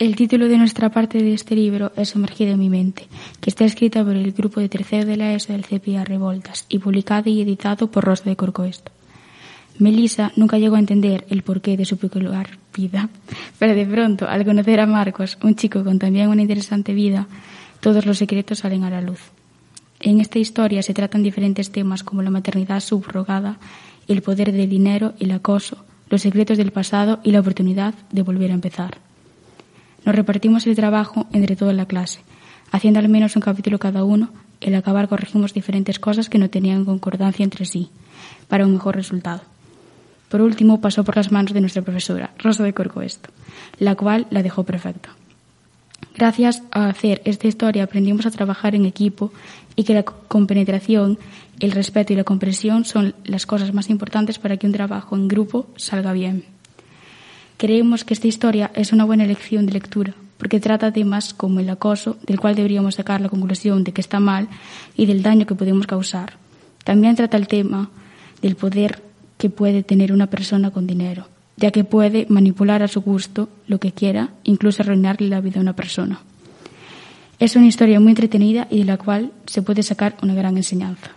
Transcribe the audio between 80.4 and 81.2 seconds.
enseñanza.